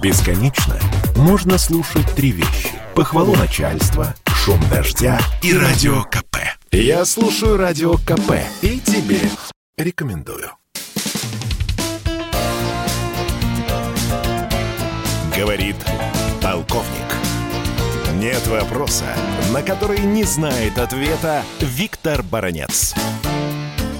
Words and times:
Бесконечно 0.00 0.76
можно 1.16 1.58
слушать 1.58 2.06
три 2.14 2.30
вещи. 2.30 2.70
Похвалу 2.94 3.34
начальства, 3.34 4.14
шум 4.28 4.60
дождя 4.70 5.18
и 5.42 5.52
радио 5.52 6.04
КП. 6.04 6.36
Я 6.70 7.04
слушаю 7.04 7.56
радио 7.56 7.94
КП 7.94 8.34
и 8.62 8.78
тебе 8.78 9.18
рекомендую. 9.76 10.50
Говорит 15.36 15.76
полковник. 16.40 17.08
Нет 18.14 18.46
вопроса, 18.46 19.06
на 19.52 19.62
который 19.62 19.98
не 20.00 20.22
знает 20.22 20.78
ответа 20.78 21.42
Виктор 21.60 22.22
Баранец. 22.22 22.94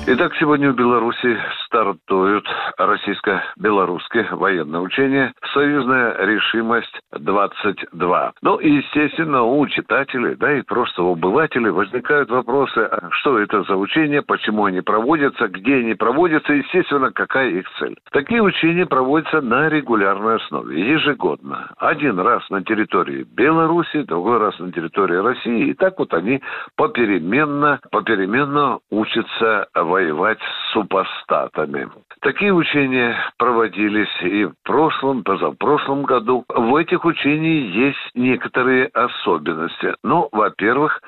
Итак, 0.06 0.32
сегодня 0.38 0.72
в 0.72 0.76
Беларуси 0.76 1.36
стартуют 1.78 2.44
российско-белорусские 2.76 4.26
военные 4.32 4.82
учения 4.82 5.32
«Союзная 5.54 6.16
решимость-22». 6.26 8.32
Ну 8.42 8.56
и, 8.56 8.68
естественно, 8.68 9.44
у 9.44 9.64
читателей, 9.68 10.34
да 10.34 10.58
и 10.58 10.62
просто 10.62 11.04
у 11.04 11.12
обывателей 11.12 11.70
возникают 11.70 12.30
вопросы, 12.30 12.78
а 12.78 13.10
что 13.12 13.38
это 13.38 13.62
за 13.62 13.76
учения, 13.76 14.22
почему 14.22 14.64
они 14.64 14.80
проводятся, 14.80 15.46
где 15.46 15.76
они 15.76 15.94
проводятся, 15.94 16.52
естественно, 16.52 17.12
какая 17.12 17.50
их 17.50 17.66
цель. 17.78 17.96
Такие 18.10 18.42
учения 18.42 18.86
проводятся 18.86 19.40
на 19.40 19.68
регулярной 19.68 20.36
основе, 20.36 20.80
ежегодно. 20.80 21.70
Один 21.76 22.18
раз 22.18 22.42
на 22.50 22.64
территории 22.64 23.22
Беларуси, 23.22 24.02
другой 24.02 24.38
раз 24.38 24.58
на 24.58 24.72
территории 24.72 25.16
России. 25.16 25.68
И 25.68 25.74
так 25.74 25.96
вот 25.98 26.12
они 26.12 26.42
попеременно, 26.76 27.78
попеременно 27.92 28.80
учатся 28.90 29.68
воевать 29.74 30.40
с 30.67 30.67
супостатами. 30.72 31.88
Такие 32.20 32.52
учения 32.52 33.16
проводились 33.38 34.08
и 34.22 34.44
в 34.44 34.54
прошлом, 34.64 35.22
позапрошлом 35.22 36.02
году. 36.02 36.44
В 36.48 36.74
этих 36.74 37.04
учениях 37.04 37.74
есть 37.74 38.10
некоторые 38.14 38.86
особенности. 38.86 39.94
Ну, 40.02 40.28
во-первых, 40.32 41.00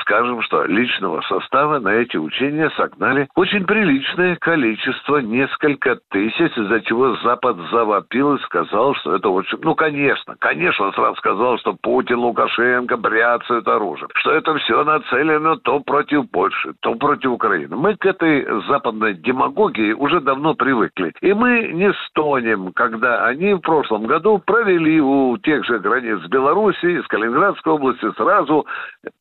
скажем, 0.00 0.42
что 0.42 0.64
личного 0.64 1.20
состава 1.22 1.78
на 1.78 1.90
эти 1.90 2.16
учения 2.16 2.70
согнали 2.76 3.28
очень 3.36 3.64
приличное 3.64 4.36
количество, 4.36 5.18
несколько 5.18 5.98
тысяч, 6.10 6.56
из-за 6.56 6.80
чего 6.80 7.16
Запад 7.22 7.56
завопил 7.70 8.34
и 8.34 8.42
сказал, 8.42 8.94
что 8.96 9.14
это 9.14 9.28
очень... 9.28 9.58
Ну, 9.62 9.74
конечно, 9.74 10.34
конечно, 10.38 10.86
он 10.86 10.92
сразу 10.94 11.16
сказал, 11.16 11.58
что 11.58 11.76
Путин, 11.80 12.18
Лукашенко 12.18 12.96
бряцают 12.96 13.68
оружием, 13.68 14.08
что 14.14 14.32
это 14.32 14.56
все 14.56 14.82
нацелено 14.82 15.56
то 15.56 15.80
против 15.80 16.28
Польши, 16.30 16.74
то 16.80 16.94
против 16.96 17.30
Украины. 17.30 17.76
Мы 17.76 17.96
к 17.96 18.04
этой 18.04 18.44
западной 18.66 19.14
демагогии 19.14 19.92
уже 19.92 20.20
давно 20.20 20.55
привыкли. 20.56 21.12
И 21.20 21.32
мы 21.32 21.68
не 21.72 21.92
стонем, 22.08 22.72
когда 22.72 23.26
они 23.26 23.54
в 23.54 23.60
прошлом 23.60 24.06
году 24.06 24.38
провели 24.38 25.00
у 25.00 25.36
тех 25.38 25.64
же 25.64 25.78
границ 25.78 26.20
Беларуси, 26.28 26.98
из 26.98 27.06
Калининградской 27.06 27.72
области 27.72 28.10
сразу 28.16 28.66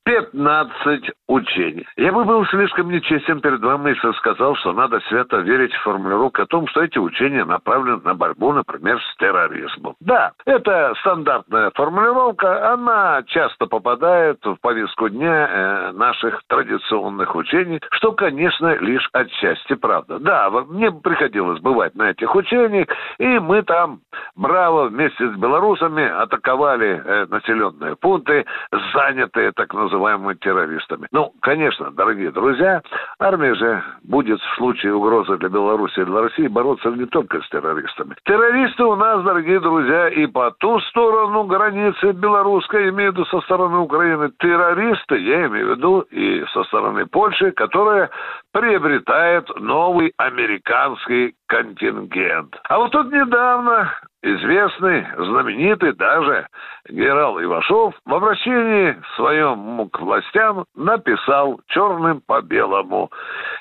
15 0.05 1.11
учений. 1.27 1.85
Я 1.97 2.11
бы 2.11 2.23
был 2.23 2.45
слишком 2.47 2.89
нечестен 2.89 3.41
перед 3.41 3.61
вами, 3.61 3.89
если 3.89 4.11
сказал, 4.17 4.55
что 4.55 4.73
надо 4.73 4.99
свято 5.01 5.37
верить 5.37 5.73
в 5.73 5.83
формулировку 5.83 6.43
о 6.43 6.45
том, 6.45 6.67
что 6.67 6.81
эти 6.81 6.97
учения 6.97 7.43
направлены 7.43 8.01
на 8.03 8.13
борьбу, 8.13 8.53
например, 8.53 8.99
с 9.01 9.17
терроризмом. 9.17 9.95
Да, 9.99 10.31
это 10.45 10.93
стандартная 10.99 11.71
формулировка, 11.75 12.73
она 12.73 13.23
часто 13.27 13.65
попадает 13.65 14.43
в 14.45 14.57
повестку 14.61 15.09
дня 15.09 15.47
э, 15.49 15.91
наших 15.93 16.41
традиционных 16.47 17.35
учений, 17.35 17.79
что, 17.91 18.11
конечно, 18.11 18.75
лишь 18.77 19.09
отчасти 19.11 19.73
правда. 19.73 20.19
Да, 20.19 20.49
мне 20.49 20.91
приходилось 20.91 21.24
бывать 21.59 21.95
на 21.95 22.11
этих 22.11 22.35
учениях, 22.35 22.87
и 23.17 23.39
мы 23.39 23.63
там 23.63 23.99
браво 24.35 24.87
вместе 24.87 25.29
с 25.29 25.35
белорусами 25.37 26.03
атаковали 26.07 27.01
э, 27.03 27.25
населенные 27.29 27.95
пункты, 27.95 28.45
занятые 28.93 29.51
так 29.53 29.73
называемыми 29.73 30.35
террористами. 30.35 31.07
Ну, 31.11 31.33
конечно, 31.41 31.91
дорогие 31.91 32.31
друзья, 32.31 32.81
армия 33.19 33.55
же 33.55 33.83
будет 34.03 34.39
в 34.39 34.55
случае 34.55 34.93
угрозы 34.93 35.37
для 35.37 35.49
Беларуси 35.49 35.99
и 35.99 36.05
для 36.05 36.21
России 36.21 36.47
бороться 36.47 36.89
не 36.89 37.05
только 37.05 37.41
с 37.41 37.49
террористами. 37.49 38.15
Террористы 38.25 38.83
у 38.83 38.95
нас, 38.95 39.23
дорогие 39.23 39.59
друзья, 39.59 40.09
и 40.09 40.27
по 40.27 40.51
ту 40.51 40.79
сторону 40.81 41.43
границы 41.45 42.11
белорусской, 42.11 42.89
имею 42.89 43.11
в 43.11 43.15
виду 43.15 43.25
со 43.25 43.41
стороны 43.41 43.77
Украины, 43.77 44.31
террористы, 44.39 45.17
я 45.17 45.47
имею 45.47 45.67
в 45.67 45.77
виду 45.77 46.01
и 46.11 46.43
со 46.53 46.63
стороны 46.65 47.05
Польши, 47.05 47.51
которая 47.51 48.09
приобретает 48.55 49.49
новый 49.59 50.13
американский 50.15 51.35
контингент. 51.47 52.55
А 52.69 52.77
вот 52.77 52.93
тут 52.93 53.11
недавно 53.11 53.91
известный, 54.25 55.05
знаменитый 55.17 55.93
даже 55.93 56.47
генерал 56.89 57.41
Ивашов 57.41 57.93
в 58.05 58.13
обращении 58.13 58.97
своем 59.15 59.87
к 59.89 59.99
властям 59.99 60.65
написал 60.75 61.59
черным 61.67 62.21
по 62.25 62.41
белому 62.41 63.11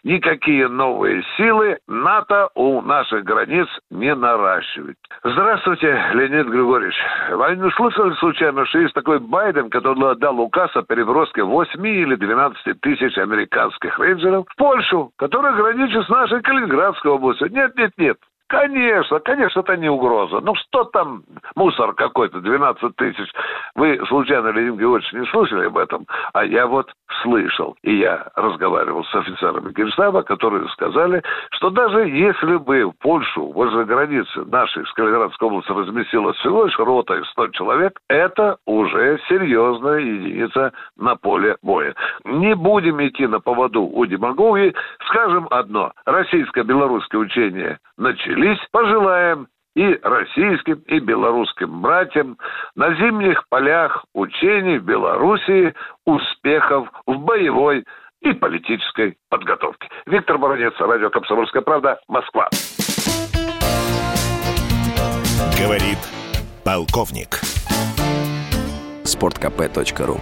«Никакие 0.03 0.69
новые 0.69 1.23
силы 1.37 1.79
НАТО 1.87 2.49
у 2.55 2.81
наших 2.81 3.25
границ 3.25 3.69
не 3.91 4.15
наращивают». 4.15 4.97
Здравствуйте, 5.23 6.03
Леонид 6.15 6.49
Григорьевич. 6.49 6.97
Вы 7.31 7.57
не 7.57 7.71
слышали 7.73 8.15
случайно, 8.15 8.65
что 8.67 8.79
есть 8.79 8.95
такой 8.95 9.19
Байден, 9.19 9.69
который 9.69 10.11
отдал 10.11 10.41
указ 10.41 10.75
о 10.77 10.83
переброске 10.83 11.43
8 11.43 11.87
или 11.87 12.15
12 12.15 12.81
тысяч 12.81 13.17
американских 13.19 13.99
рейнджеров 13.99 14.47
в 14.49 14.57
Польшу, 14.57 15.11
которая 15.17 15.55
граничит 15.55 16.07
с 16.07 16.09
нашей 16.09 16.41
Калининградской 16.41 17.11
областью? 17.11 17.51
Нет, 17.51 17.77
нет, 17.77 17.93
нет. 17.99 18.17
Конечно, 18.49 19.21
конечно, 19.21 19.61
это 19.61 19.77
не 19.77 19.89
угроза. 19.89 20.41
Ну 20.41 20.55
что 20.55 20.85
там, 20.85 21.23
мусор 21.57 21.95
какой-то, 21.95 22.41
12 22.41 22.95
тысяч. 22.97 23.31
Вы, 23.75 23.99
случайно, 24.07 24.49
Леонид 24.49 24.79
Георгиевич, 24.79 25.13
не 25.15 25.27
слышали 25.31 25.67
об 25.67 25.79
этом? 25.79 26.07
А 26.35 26.45
я 26.45 26.67
вот 26.67 26.93
слышал. 27.23 27.75
И 27.83 27.97
я 27.97 28.29
разговаривал 28.37 29.03
с 29.05 29.15
офицерами 29.15 29.73
Генштаба, 29.73 30.23
которые 30.23 30.69
сказали, 30.69 31.23
что 31.53 31.71
даже 31.71 32.01
если 32.01 32.57
бы 32.57 32.85
в 32.85 32.93
Польшу, 32.99 33.51
возле 33.53 33.87
границы 33.87 34.45
нашей 34.45 34.85
с 34.87 34.93
Калининградской 34.93 35.49
области 35.49 35.73
разместилась 35.73 36.37
всего 36.37 36.65
лишь 36.65 36.79
рота 36.79 37.15
из 37.15 37.27
100 37.31 37.49
человек, 37.49 37.99
это 38.09 38.59
уже 38.67 39.19
серьезная 39.27 40.01
единица 40.01 40.73
на 40.99 41.17
поле 41.17 41.57
боя. 41.63 41.95
Не 42.25 42.55
будем 42.55 43.05
идти 43.07 43.27
на 43.27 43.41
поводу 43.41 43.83
у 43.83 44.05
демагогии. 44.05 44.75
Скажем 45.07 45.49
одно. 45.51 45.93
Российско-белорусское 46.05 47.21
учение 47.21 47.79
начали 47.97 48.44
начались, 48.45 48.59
пожелаем 48.71 49.49
и 49.75 49.99
российским, 50.03 50.81
и 50.87 51.01
белорусским 51.01 51.81
братьям 51.81 52.39
на 52.77 52.95
зимних 52.95 53.49
полях 53.49 54.05
учений 54.15 54.79
в 54.79 54.85
Белоруссии 54.85 55.75
успехов 56.07 56.89
в 57.07 57.19
боевой 57.19 57.85
и 58.21 58.33
политической 58.33 59.17
подготовке. 59.31 59.89
Виктор 60.07 60.39
Баранец, 60.39 60.75
радио 60.79 61.11
«Комсомольская 61.11 61.63
правда», 61.63 61.99
Москва. 62.09 62.49
Говорит 65.61 65.99
полковник. 66.65 67.41
Спорткп.ру 69.05 70.17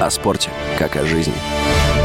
О 0.00 0.10
спорте, 0.10 0.50
как 0.78 0.96
о 0.96 1.04
жизни. 1.04 1.95